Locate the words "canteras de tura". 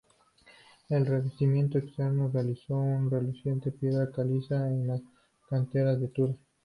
5.47-6.33